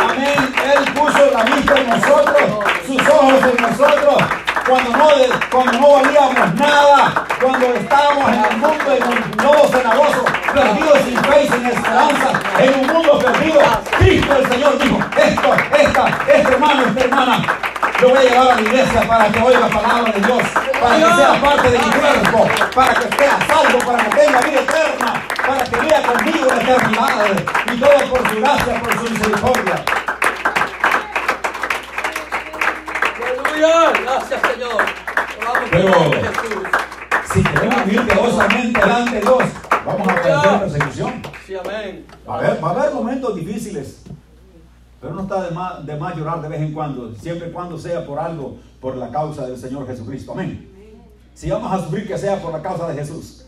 [0.00, 0.54] Amén.
[0.64, 4.22] Él puso la vista en nosotros, sus ojos en nosotros.
[4.66, 5.08] Cuando no,
[5.50, 11.18] cuando no valíamos nada, cuando estábamos en el mundo en un lodo cenagoso, perdidos sin
[11.22, 13.60] fe y sin esperanza, en un mundo perdido,
[13.98, 17.42] Cristo el Señor dijo, esto, esta, este hermano, esta hermana,
[18.00, 20.42] lo voy a llevar a la iglesia para que oiga la palabra de Dios,
[20.80, 24.60] para que sea parte de mi cuerpo, para que sea salvo, para que tenga vida
[24.60, 25.05] eterna,
[25.46, 27.72] para que viva conmigo la eternidad.
[27.72, 29.84] Y todo por su gracia, por su misericordia.
[33.22, 34.84] Aleluya, gracias Señor.
[35.70, 35.92] Pero
[37.32, 39.42] si queremos vivir piadosamente delante de Dios,
[39.84, 41.22] vamos a padecer persecución.
[41.46, 42.06] Sí, amén.
[42.28, 44.02] Va a, haber, va a haber momentos difíciles.
[45.00, 47.78] Pero no está de más, de más llorar de vez en cuando, siempre y cuando
[47.78, 50.32] sea por algo, por la causa del Señor Jesucristo.
[50.32, 50.72] Amén.
[51.34, 53.45] Si vamos a sufrir, que sea por la causa de Jesús.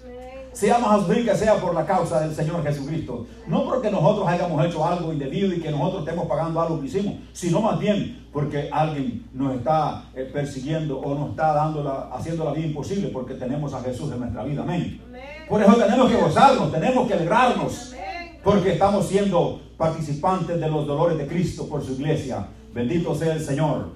[0.58, 3.26] Sufrir, que sea por la causa del Señor Jesucristo.
[3.46, 7.14] No porque nosotros hayamos hecho algo indebido y que nosotros estemos pagando algo que hicimos,
[7.32, 12.44] sino más bien porque alguien nos está eh, persiguiendo o nos está dando la, haciendo
[12.44, 14.62] la vida imposible porque tenemos a Jesús en nuestra vida.
[14.62, 15.00] Amén.
[15.48, 17.94] Por eso tenemos que gozarnos, tenemos que alegrarnos.
[18.42, 22.46] Porque estamos siendo participantes de los dolores de Cristo por su iglesia.
[22.74, 23.92] Bendito sea el Señor.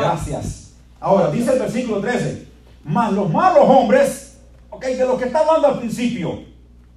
[0.00, 0.74] Gracias.
[1.00, 2.48] Ahora, dice el versículo 13,
[2.84, 4.25] mas los malos hombres,
[4.76, 6.44] ok, de lo que está hablando al principio,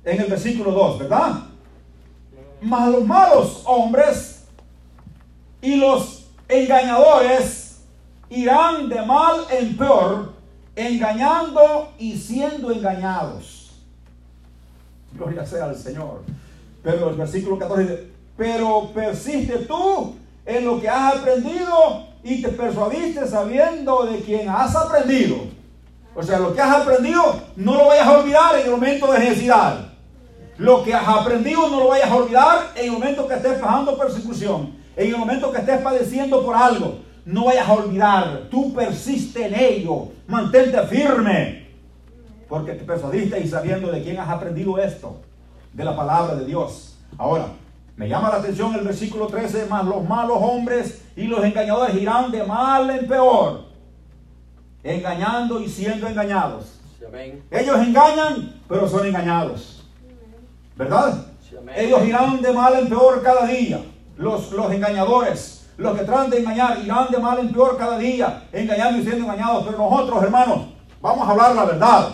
[0.04, 1.44] en el versículo 2, ¿verdad?
[2.62, 4.44] Mas los malos hombres
[5.62, 7.82] y los engañadores
[8.30, 10.34] irán de mal en peor,
[10.76, 13.72] engañando y siendo engañados.
[15.14, 16.22] Gloria sea al Señor.
[16.84, 20.16] Pero el versículo 14 dice, pero persiste tú
[20.46, 25.59] en lo que has aprendido y te persuadiste sabiendo de quien has aprendido.
[26.16, 29.20] O sea, lo que has aprendido no lo vayas a olvidar en el momento de
[29.20, 29.90] necesidad.
[30.58, 33.98] Lo que has aprendido no lo vayas a olvidar en el momento que estés pasando
[33.98, 34.76] persecución.
[34.96, 37.00] En el momento que estés padeciendo por algo.
[37.26, 38.42] No vayas a olvidar.
[38.52, 40.10] Tú persiste en ello.
[40.28, 41.68] Mantente firme.
[42.50, 45.22] Porque te persuadiste y sabiendo de quién has aprendido esto
[45.72, 46.98] de la palabra de Dios.
[47.18, 47.46] Ahora,
[47.96, 52.32] me llama la atención el versículo 13, más los malos hombres y los engañadores irán
[52.32, 53.66] de mal en peor,
[54.84, 56.80] engañando y siendo engañados.
[57.52, 59.86] Ellos engañan, pero son engañados.
[60.76, 61.26] ¿Verdad?
[61.76, 63.82] Ellos irán de mal en peor cada día.
[64.18, 68.44] Los, los engañadores, los que tratan de engañar, irán de mal en peor cada día,
[68.52, 69.66] engañando y siendo engañados.
[69.66, 70.60] Pero nosotros, hermanos,
[71.02, 72.10] vamos a hablar la verdad.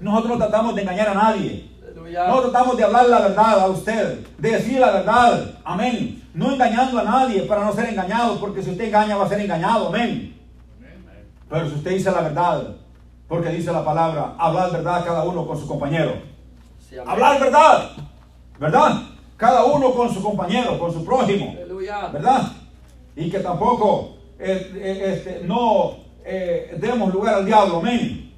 [0.00, 1.70] Nosotros no tratamos de engañar a nadie.
[2.28, 5.54] No tratamos de hablar la verdad a usted, de decir la verdad.
[5.64, 6.22] Amén.
[6.34, 9.40] No engañando a nadie para no ser engañado, porque si usted engaña va a ser
[9.40, 9.88] engañado.
[9.88, 10.41] Amén.
[11.52, 12.76] Pero si usted dice la verdad,
[13.28, 16.14] porque dice la palabra, hablar verdad cada uno con su compañero.
[17.06, 17.90] hablar verdad,
[18.58, 19.02] ¿verdad?
[19.36, 21.54] Cada uno con su compañero, con su prójimo.
[22.10, 22.52] ¿Verdad?
[23.14, 27.80] Y que tampoco eh, eh, este, no eh, demos lugar al diablo.
[27.80, 28.32] Amén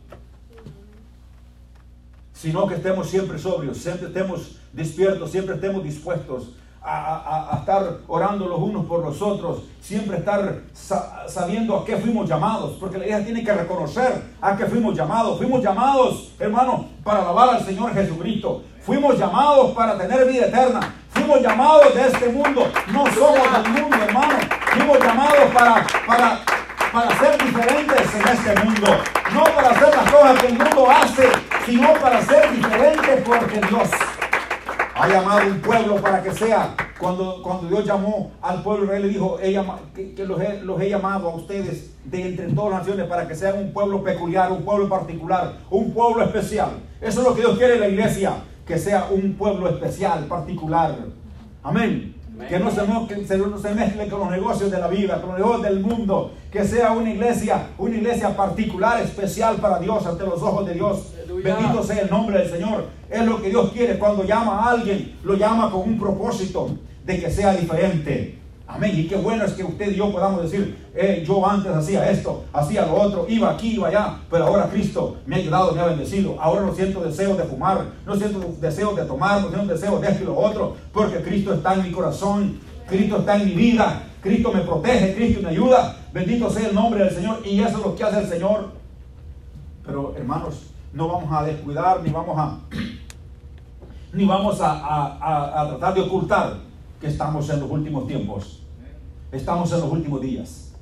[2.45, 6.51] sino que estemos siempre sobrios, siempre estemos despiertos, siempre estemos dispuestos
[6.85, 10.61] a, estar orando los unos por los otros, siempre estar
[11.27, 15.39] sabiendo a qué fuimos llamados, porque la iglesia tiene que reconocer a qué fuimos llamados.
[15.39, 18.63] Fuimos llamados, hermano, para alabar al Señor Jesucristo.
[18.85, 20.95] Fuimos llamados para tener vida eterna.
[21.11, 22.71] Fuimos llamados de este mundo.
[22.93, 24.35] No somos del mundo, hermano.
[24.75, 26.41] Fuimos llamados para, para,
[26.93, 28.89] para ser diferentes en este mundo.
[29.33, 31.29] No para hacer las cosas que el mundo hace,
[31.65, 33.89] sino para ser diferentes porque Dios
[34.95, 36.75] ha llamado un pueblo para que sea.
[36.99, 41.31] Cuando, cuando Dios llamó al pueblo, Él le dijo que, los, he, los, he, llamado
[41.31, 44.89] a ustedes de entre todas las naciones para que sean un pueblo peculiar, un pueblo
[44.89, 46.71] particular, un pueblo especial.
[47.01, 48.35] Eso es lo que Dios quiere en la iglesia,
[48.67, 50.97] que sea un pueblo especial, particular.
[51.63, 52.14] Amén.
[52.49, 55.39] Que no, se, que no se mezcle con los negocios de la vida, con los
[55.39, 56.33] negocios del mundo.
[56.51, 61.13] Que sea una iglesia, una iglesia particular, especial para Dios, ante los ojos de Dios.
[61.43, 62.87] Bendito sea el nombre del Señor.
[63.09, 65.17] Es lo que Dios quiere cuando llama a alguien.
[65.23, 66.71] Lo llama con un propósito
[67.05, 68.44] de que sea diferente.
[68.67, 68.93] Amén.
[68.99, 72.45] Y qué bueno es que usted y yo podamos decir, eh, yo antes hacía esto,
[72.53, 75.87] hacía lo otro, iba aquí, iba allá, pero ahora Cristo me ha ayudado, me ha
[75.87, 76.41] bendecido.
[76.41, 80.09] Ahora no siento deseo de fumar, no siento deseo de tomar, no siento deseo de
[80.09, 84.03] esto y lo otro, porque Cristo está en mi corazón, Cristo está en mi vida,
[84.23, 85.97] Cristo me protege, Cristo me ayuda.
[86.13, 88.71] Bendito sea el nombre del Señor y eso es lo que hace el Señor.
[89.85, 92.59] Pero hermanos, no vamos a descuidar ni vamos a
[94.15, 96.74] ni vamos a tratar de ocultar
[97.05, 98.63] que estamos en los últimos tiempos.
[99.31, 100.73] Estamos en los últimos días.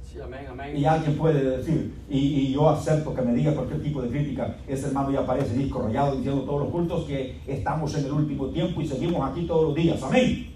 [0.73, 4.87] Y alguien puede decir, y, yo acepto que me diga cualquier tipo de crítica, ese
[4.87, 8.81] hermano ya aparece disco rayado diciendo todos los cultos que estamos en el último tiempo
[8.81, 10.01] y seguimos aquí todos los días.
[10.01, 10.53] Amén.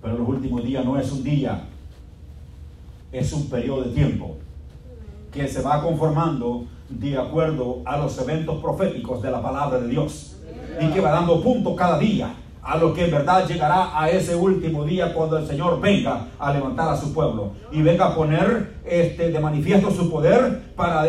[0.00, 1.64] Pero los últimos días no es un día,
[3.12, 4.36] es un periodo de tiempo
[5.30, 10.36] que se va conformando de acuerdo a los eventos proféticos de la palabra de Dios
[10.80, 14.34] y que va dando punto cada día a lo que en verdad llegará a ese
[14.34, 18.74] último día cuando el Señor venga a levantar a su pueblo y venga a poner
[18.84, 21.06] este, de manifiesto su poder para,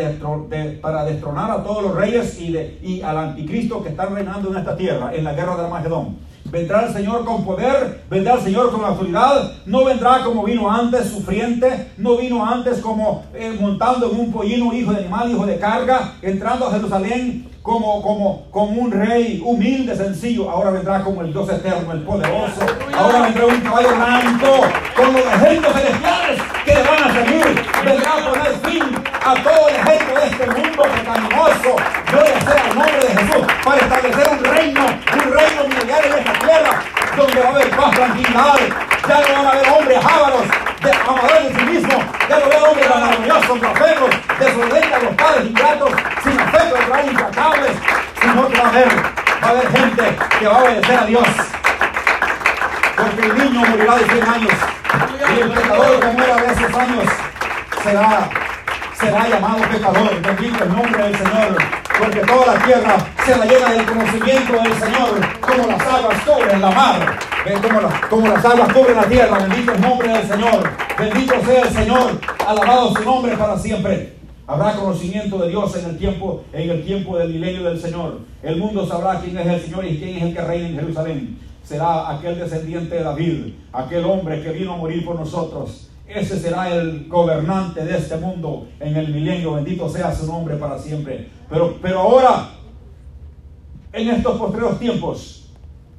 [0.82, 5.14] para destronar a todos los reyes y al anticristo que están reinando en esta tierra,
[5.14, 6.16] en la guerra de Armagedón.
[6.50, 11.08] Vendrá el Señor con poder, vendrá el Señor con autoridad, no vendrá como vino antes,
[11.10, 15.58] sufriente, no vino antes como eh, montando en un pollino, hijo de animal, hijo de
[15.58, 20.48] carga, entrando a Jerusalén como, como, como un rey humilde, sencillo.
[20.48, 22.60] Ahora vendrá como el Dios eterno, el poderoso.
[22.96, 24.60] Ahora vendrá un caballo blanco
[24.94, 27.66] con los ejércitos celestiales que le van a seguir.
[27.84, 31.76] Vendrá a poner fin a todo el ejército de este mundo pecaminoso.
[32.12, 36.32] Gloria sea el nombre de Jesús para establecer un reino, un reino mundial en esta
[36.38, 36.82] tierra
[37.16, 38.58] donde va a haber paz, tranquilidad.
[39.08, 40.42] Ya no van a haber hombres ávaros,
[40.82, 42.04] de, amadores de sí mismos.
[42.28, 45.90] Ya no va a haber hombres maravillosos, blasfemos, desobedientes a los padres ingratos,
[46.22, 47.72] sin afecto, traen incapables.
[48.20, 48.88] Sino que va a haber,
[49.42, 49.68] va a haber
[50.38, 51.28] que va a obedecer a Dios.
[52.96, 54.52] Porque el niño morirá de 100 años.
[55.36, 57.04] Y el pecador que muera de esos años
[57.82, 58.30] será,
[58.98, 60.20] será llamado pecador.
[60.22, 61.56] Bendito el nombre del Señor
[61.98, 66.60] porque toda la tierra se la llena del conocimiento del Señor, como las aguas cubren
[66.60, 67.18] la mar,
[67.62, 67.80] como,
[68.10, 72.20] como las aguas cubren la tierra, bendito el nombre del Señor, bendito sea el Señor,
[72.46, 74.15] alabado su nombre para siempre.
[74.46, 78.20] Habrá conocimiento de Dios en el tiempo, en el tiempo del milenio del Señor.
[78.44, 81.38] El mundo sabrá quién es el Señor y quién es el que reina en Jerusalén.
[81.64, 85.90] Será aquel descendiente de David, aquel hombre que vino a morir por nosotros.
[86.06, 89.54] Ese será el gobernante de este mundo en el milenio.
[89.54, 91.28] Bendito sea su nombre para siempre.
[91.50, 92.50] Pero, pero ahora,
[93.92, 95.50] en estos postreros tiempos,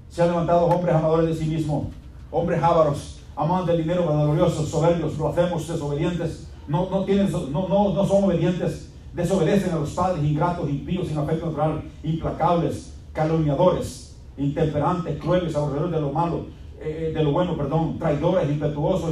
[0.09, 1.87] se han levantado hombres amadores de sí mismos,
[2.31, 8.05] hombres ávaros, amantes del dinero, vanagloriosos, soberbios, hacemos desobedientes, no, no, tienen, no, no, no
[8.05, 15.55] son obedientes, desobedecen a los padres, ingratos, impíos, sin afecto natural, implacables, calumniadores, intemperantes, crueles,
[15.55, 16.45] aborrecedores de lo malo,
[16.79, 19.11] eh, eh, de lo bueno, perdón, traidores, impetuosos,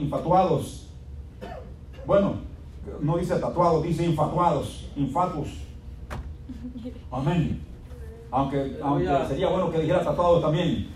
[0.00, 0.88] infatuados.
[2.06, 2.34] Bueno,
[3.00, 5.48] no dice tatuados, dice infatuados, infatuos.
[7.10, 7.60] Amén.
[8.30, 10.88] Aunque, aunque sería bueno que dijera tatuados también.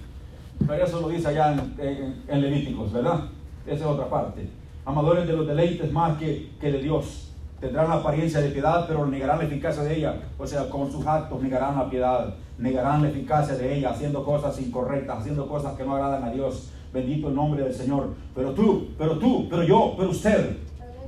[0.66, 3.24] Pero eso lo dice allá en, Levíticos, ¿verdad?
[3.66, 4.48] Esa es otra parte.
[4.84, 7.32] Amadores de los deleites más que, que de Dios.
[7.60, 10.16] Tendrán la apariencia de piedad, pero negarán la eficacia de ella.
[10.38, 14.58] O sea, con sus actos negarán la piedad, negarán la eficacia de ella, haciendo cosas
[14.60, 16.70] incorrectas, haciendo cosas que no agradan a Dios.
[16.92, 18.14] Bendito el nombre del Señor.
[18.34, 20.56] Pero tú, pero tú, pero yo, pero usted,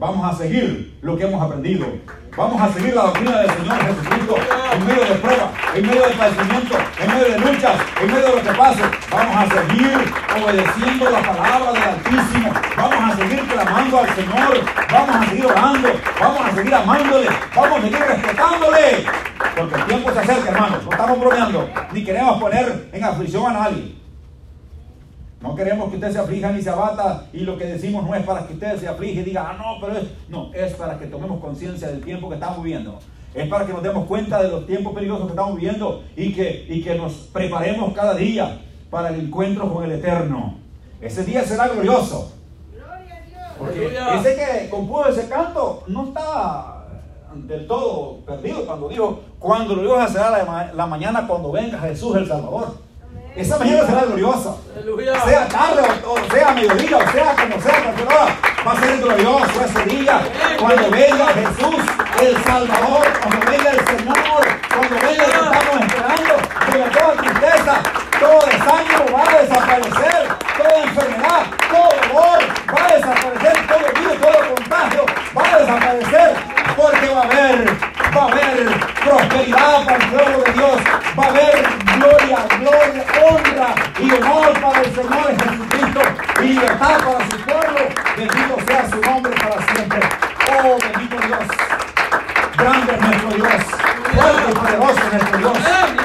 [0.03, 1.87] Vamos a seguir lo que hemos aprendido.
[2.37, 4.35] Vamos a seguir la doctrina del Señor Jesucristo
[4.75, 8.37] en medio de pruebas, en medio de padecimiento, en medio de luchas, en medio de
[8.37, 8.83] lo que pase.
[9.11, 12.53] Vamos a seguir obedeciendo la palabra del Altísimo.
[12.77, 14.65] Vamos a seguir clamando al Señor.
[14.93, 15.89] Vamos a seguir orando.
[16.21, 17.29] Vamos a seguir amándole.
[17.55, 19.05] Vamos a seguir respetándole.
[19.57, 20.85] Porque el tiempo se acerca, hermanos.
[20.85, 21.71] No estamos bromeando.
[21.93, 24.03] Ni queremos poner en aflicción a nadie.
[25.41, 28.25] No queremos que usted se aflija ni se abata y lo que decimos no es
[28.25, 31.07] para que usted se aflige y diga, ah, no, pero es, no, es para que
[31.07, 33.01] tomemos conciencia del tiempo que estamos viviendo.
[33.35, 36.67] Es para que nos demos cuenta de los tiempos peligrosos que estamos viviendo y que,
[36.69, 40.59] y que nos preparemos cada día para el encuentro con el Eterno.
[41.01, 42.33] Ese día será glorioso.
[43.59, 46.85] Porque ese que compuso ese canto no está
[47.35, 52.29] del todo perdido cuando dijo, cuando gloriosa será la, la mañana cuando venga Jesús el
[52.29, 52.77] Salvador.
[53.35, 54.57] Esa mañana será gloriosa.
[55.25, 57.95] Sea tarde o, sea mediodía, o sea como sea,
[58.67, 60.21] va a ser glorioso ese día.
[60.61, 61.77] Cuando venga Jesús,
[62.23, 66.35] el Salvador, cuando venga el Señor, cuando venga que estamos esperando,
[66.71, 67.83] con toda tristeza,
[68.21, 72.41] todo desánimo va a desaparecer, toda enfermedad, todo dolor
[72.73, 75.07] va a desaparecer, todo virus, todo contagio
[75.37, 76.37] va a desaparecer,
[76.77, 78.69] porque va a haber va a haber
[79.03, 80.81] prosperidad para el pueblo de Dios,
[81.19, 86.01] va a haber gloria, gloria, honra y honor para el Señor Jesucristo
[86.41, 87.81] y libertad para su pueblo.
[88.17, 90.01] Bendito sea su nombre para siempre.
[90.53, 91.62] Oh, bendito Dios.
[92.63, 93.65] Grande es nuestro Dios.
[94.15, 95.53] Fuerte y poderoso es nuestro Dios.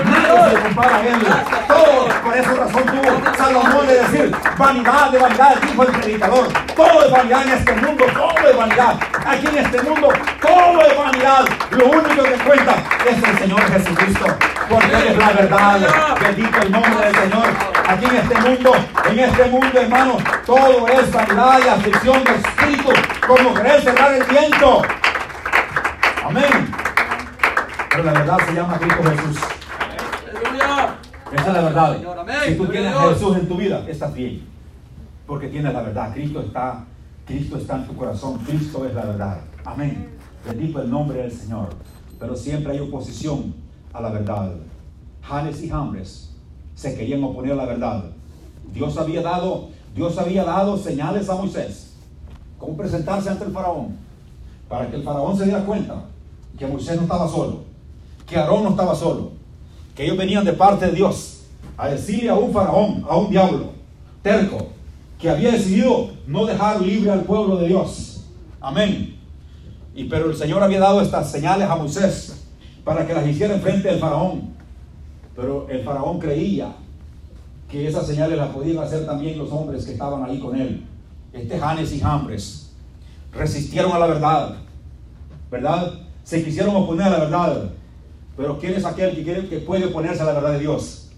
[0.06, 1.28] Nadie se compara a él.
[1.68, 6.48] Todo por esa razón tuvo Salomón de decir, vanidad de vanidad, dijo el predicador.
[6.76, 8.96] Todo es vanidad en este mundo, todo es vanidad.
[9.24, 10.10] Aquí en este mundo,
[10.42, 11.46] todo es vanidad.
[11.70, 12.76] Lo único que cuenta
[13.08, 14.26] es el Señor Jesucristo.
[14.68, 15.80] Porque Él es la verdad.
[16.20, 17.48] Bendito el nombre del Señor.
[17.88, 18.76] Aquí en este mundo,
[19.12, 22.90] en este mundo, hermano, todo es vanidad y aflicción de espíritu,
[23.28, 24.82] como querer cerrar el viento.
[26.28, 26.44] Amén.
[27.90, 29.38] Pero la verdad se llama Cristo Jesús.
[31.32, 31.98] Esa es la verdad.
[32.46, 34.46] Si tú tienes a Jesús en tu vida, estás bien.
[35.26, 36.14] Porque tienes la verdad.
[36.14, 36.84] Cristo está,
[37.26, 38.40] Cristo está en tu corazón.
[38.40, 39.40] Cristo es la verdad.
[39.64, 40.18] Amén.
[40.46, 41.70] Bendito el nombre del Señor.
[42.20, 43.56] Pero siempre hay oposición
[43.94, 44.52] a la verdad.
[45.22, 46.36] Janes y Jambres
[46.76, 48.04] se querían oponer a la verdad.
[48.74, 51.96] Dios había dado, Dios había dado señales a Moisés.
[52.60, 53.96] Cómo presentarse ante el faraón.
[54.68, 56.04] Para que el faraón se diera cuenta
[56.58, 57.64] que Moisés no estaba solo.
[58.26, 59.32] Que Aarón no estaba solo.
[59.96, 61.44] Que ellos venían de parte de Dios.
[61.78, 63.72] A decirle a un faraón, a un diablo,
[64.22, 64.68] terco,
[65.20, 68.26] que había decidido no dejar libre al pueblo de Dios.
[68.60, 69.16] Amén.
[69.94, 72.46] Y pero el Señor había dado estas señales a Moisés
[72.84, 74.54] para que las hiciera en frente del faraón.
[75.36, 76.74] Pero el faraón creía
[77.70, 80.86] que esas señales las podían hacer también los hombres que estaban ahí con él.
[81.34, 82.72] Este Janes y Jambres
[83.34, 84.56] resistieron a la verdad,
[85.52, 86.07] ¿verdad?
[86.28, 87.70] Se quisieron oponer a la verdad.
[88.36, 91.10] Pero ¿quién es aquel que, quiere, que puede oponerse a la verdad de Dios?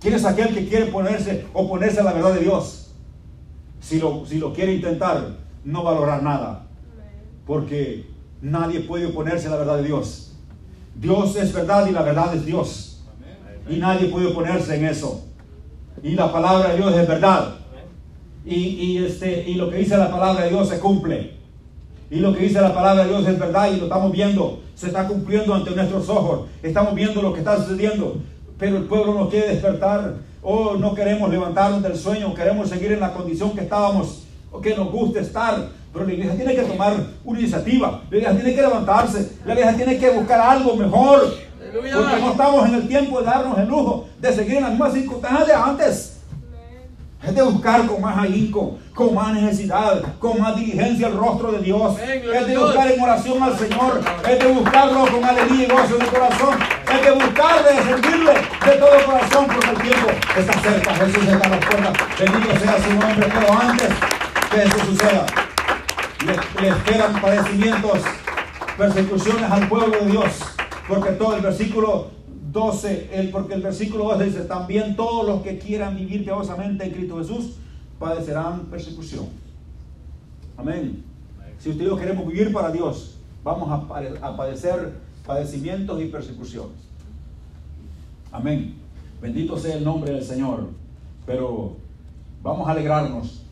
[0.00, 2.92] ¿Quién es aquel que quiere ponerse, oponerse a la verdad de Dios?
[3.80, 6.66] Si lo, si lo quiere intentar, no va a lograr nada.
[7.44, 8.06] Porque
[8.40, 10.36] nadie puede oponerse a la verdad de Dios.
[10.94, 13.02] Dios es verdad y la verdad es Dios.
[13.68, 15.24] Y nadie puede oponerse en eso.
[16.00, 17.56] Y la palabra de Dios es verdad.
[18.44, 21.41] Y, y, este, y lo que dice la palabra de Dios se cumple.
[22.12, 24.60] Y lo que dice la palabra de Dios es verdad y lo estamos viendo.
[24.74, 26.42] Se está cumpliendo ante nuestros ojos.
[26.62, 28.18] Estamos viendo lo que está sucediendo.
[28.58, 30.16] Pero el pueblo no quiere despertar.
[30.42, 32.34] Oh, no queremos levantarnos del sueño.
[32.34, 34.24] Queremos seguir en la condición que estábamos.
[34.50, 35.70] O que nos guste estar.
[35.90, 36.92] Pero la iglesia tiene que tomar
[37.24, 38.02] una iniciativa.
[38.10, 39.32] La iglesia tiene que levantarse.
[39.46, 41.34] La iglesia tiene que buscar algo mejor.
[41.72, 44.92] Porque no estamos en el tiempo de darnos el lujo de seguir en las mismas
[44.92, 46.11] circunstancias de antes.
[47.22, 51.60] Es de buscar con más ahínco, con más necesidad, con más diligencia el rostro de
[51.60, 51.96] Dios.
[52.00, 54.00] Es de buscar en oración al Señor.
[54.28, 56.58] Es de buscarlo con alegría y gozo el corazón.
[56.92, 60.94] Es de buscar de servirle de todo corazón porque el tiempo está cerca.
[60.96, 61.92] Jesús está a la puerta.
[62.18, 63.28] Bendito sea su nombre.
[63.32, 63.88] Pero antes
[64.50, 65.26] que eso suceda,
[66.26, 67.98] le, le esperan padecimientos,
[68.76, 70.32] persecuciones al pueblo de Dios.
[70.88, 72.10] Porque todo el versículo
[72.52, 76.92] 12, el, porque el versículo 12 dice, también todos los que quieran vivir piadosamente en
[76.92, 77.54] Cristo Jesús
[77.98, 79.26] padecerán persecución.
[80.56, 81.02] Amén.
[81.58, 84.92] Si usted y yo queremos vivir para Dios, vamos a, padecer
[85.24, 86.76] padecimientos y persecuciones.
[88.30, 88.74] Amén.
[89.20, 90.68] Bendito sea el nombre del Señor.
[91.24, 91.76] Pero
[92.42, 93.42] vamos a alegrarnos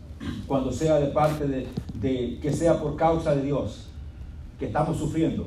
[0.47, 1.47] cuando sea de parte
[1.95, 3.87] de que sea por causa de Dios
[4.59, 5.46] que estamos sufriendo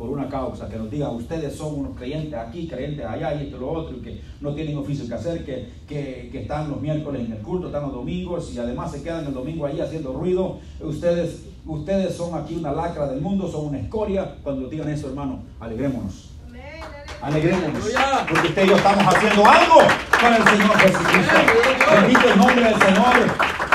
[0.00, 3.58] por una causa, que nos diga, ustedes son unos creyentes aquí, creyentes allá y esto
[3.58, 6.80] y lo otro, y que no tienen oficio que hacer, que, que, que, están los
[6.80, 10.14] miércoles en el culto, están los domingos y además se quedan el domingo ahí haciendo
[10.14, 10.58] ruido.
[10.80, 14.36] Ustedes, ustedes son aquí una lacra del mundo, son una escoria.
[14.42, 16.30] Cuando digan eso, hermano, alegrémonos.
[17.20, 17.84] Alegrémonos,
[18.26, 19.80] porque usted y yo estamos haciendo algo
[20.18, 21.34] con el Señor Jesucristo.
[21.92, 23.14] Bendito el nombre del Señor,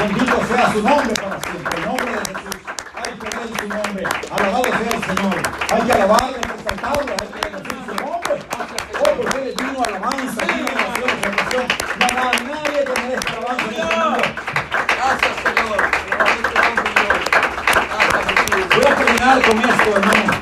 [0.01, 1.77] bendito sea su nombre para siempre.
[1.77, 2.55] El nombre de Jesús,
[2.95, 4.03] hay que ver su nombre.
[4.31, 5.54] Alabado sea el Señor.
[5.67, 8.33] Hay que alabarle, exaltarlo, hay que decir su nombre.
[8.99, 11.65] Oh, porque eres digno de alabanza, digno de oración, de adoración.
[11.99, 14.21] No habrá nadie que merezca alabanza en este mundo.
[14.95, 15.79] Gracias, Señor.
[18.75, 20.33] Voy a terminar con esto, hermano.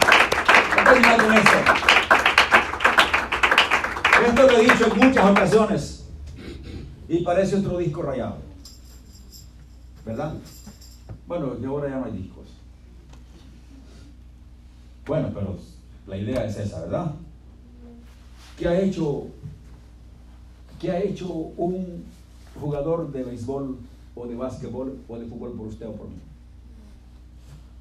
[0.76, 1.58] Voy a terminar con esto.
[4.28, 6.06] Esto lo he dicho en muchas ocasiones
[7.08, 8.38] y parece otro disco rayado.
[10.06, 10.34] ¿Verdad?
[11.28, 12.43] Bueno, yo ahora ya no hay disco.
[15.06, 15.58] Bueno, pero
[16.08, 17.12] la idea es esa, ¿verdad?
[18.58, 19.28] ¿Qué ha hecho,
[20.80, 22.06] qué ha hecho un
[22.60, 23.78] jugador de béisbol
[24.16, 26.16] o de básquetbol o de fútbol por usted o por mí?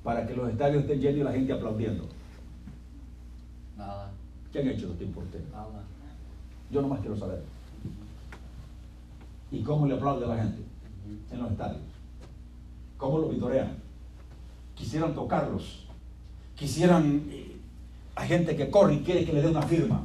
[0.02, 2.04] Para que los estadios estén llenos y la gente aplaudiendo.
[3.76, 4.10] Nada,
[4.52, 5.40] ¿Qué han hecho los tipos usted?
[5.52, 5.84] nada.
[6.70, 7.42] Yo nomás quiero saber.
[9.50, 10.62] ¿Y cómo le aplaude a la gente
[11.30, 11.82] en los estadios?
[12.96, 13.76] ¿Cómo lo vitorean?
[14.74, 15.81] Quisieran tocarlos.
[16.57, 17.57] Quisieran eh,
[18.14, 20.05] a gente que corre y quiere que le dé una firma.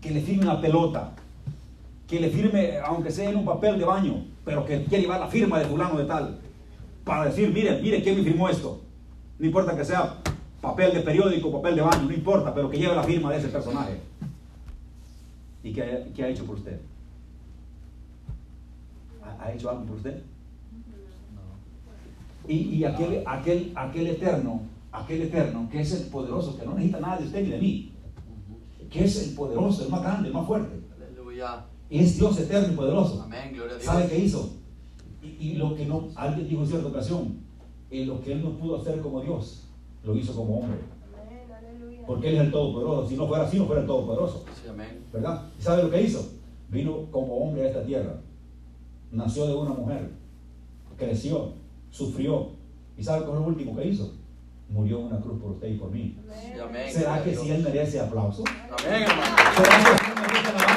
[0.00, 1.12] Que le firme una pelota.
[2.08, 5.28] Que le firme, aunque sea en un papel de baño, pero que quiere llevar la
[5.28, 6.38] firma de fulano de tal.
[7.04, 8.82] Para decir, mire, mire, ¿quién me firmó esto?
[9.38, 10.16] No importa que sea
[10.60, 13.48] papel de periódico, papel de baño, no importa, pero que lleve la firma de ese
[13.48, 14.00] personaje.
[15.62, 16.80] ¿Y qué ha, qué ha hecho por usted?
[19.22, 20.22] ¿Ha, ha hecho algo por usted?
[22.46, 24.60] Y, y aquel, aquel, aquel eterno,
[24.94, 27.92] aquel eterno, que es el poderoso, que no necesita nada de usted ni de mí,
[28.90, 31.64] que es el poderoso, el más grande, el más fuerte, Aleluya.
[31.90, 33.22] y es Dios eterno y poderoso.
[33.22, 33.84] Amén, gloria a Dios.
[33.84, 34.50] ¿Sabe qué hizo?
[35.22, 37.38] Y, y lo que no, alguien dijo en cierta ocasión,
[37.90, 39.64] y lo que él no pudo hacer como Dios,
[40.04, 40.78] lo hizo como hombre,
[41.26, 42.06] Amén, aleluya.
[42.06, 43.08] porque él es el todopoderoso.
[43.08, 44.44] Si no fuera así, no fuera el todopoderoso.
[44.62, 45.04] Sí, amén.
[45.12, 45.42] ¿Verdad?
[45.58, 46.28] ¿Y sabe lo que hizo?
[46.70, 48.20] Vino como hombre a esta tierra.
[49.12, 50.10] Nació de una mujer.
[50.96, 51.52] Creció.
[51.90, 52.48] Sufrió.
[52.98, 54.12] ¿Y sabe cuál es lo último que hizo?
[54.74, 56.18] Murió en una cruz por usted y por mí.
[56.28, 56.92] Sí, amén.
[56.92, 58.42] ¿Será que si él merece aplauso?
[58.84, 59.36] Amén, hermano.
[59.54, 60.73] ¿Será que si él merece alabanza?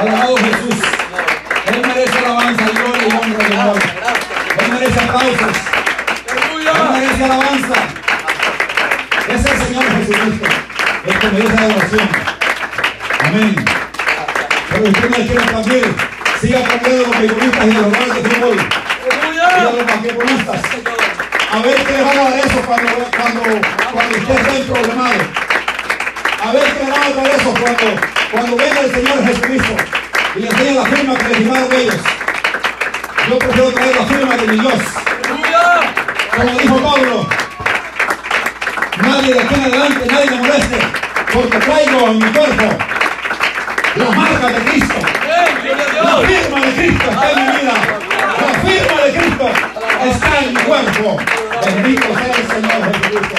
[0.00, 0.76] Alabado Jesús.
[1.66, 3.78] Él merece alabanza, gloria y honra y honor.
[4.58, 5.56] Él merece aplausos.
[6.56, 7.74] Él merece alabanza.
[9.28, 10.46] Es el Señor Jesucristo.
[11.06, 12.08] El que merece adoración.
[13.26, 13.54] Amén.
[14.70, 15.94] Pero usted no quiere aplaudir.
[16.40, 18.56] Siga aplaudiendo los beisbolistas y de los jugadores de fútbol.
[18.56, 19.70] Y a Aleluya.
[19.76, 20.60] los basquetbolistas.
[21.52, 23.40] A ver qué le van a dar eso cuando, cuando,
[23.92, 25.20] cuando usted esté problemado.
[26.42, 29.76] A ver qué le van a dar eso cuando, cuando venga el Señor Jesucristo
[30.36, 31.96] y le enseñe la firma que le firmaron ellos.
[33.28, 34.82] Yo prefiero traer la firma de mi Dios.
[36.36, 37.26] Como dijo Pablo,
[39.02, 40.78] nadie de aquí en adelante, nadie me moleste,
[41.32, 42.64] porque traigo en mi cuerpo
[43.96, 44.94] la marca de Cristo.
[46.02, 47.72] La firma de Cristo está en mi vida.
[48.40, 49.50] La firma de Cristo
[50.04, 51.16] está en mi cuerpo.
[51.64, 53.36] Bendito sea el Señor Jesucristo.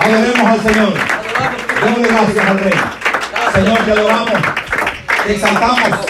[0.00, 0.94] Adoremos al Señor.
[1.82, 3.07] Démosle gracias al Rey.
[3.54, 4.32] Señor, te adoramos,
[5.26, 6.06] te exaltamos.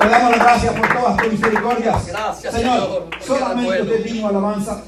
[0.00, 2.06] Te damos las gracias por todas tus misericordias.
[2.06, 4.82] Gracias, Señor, solamente digno de alabanza.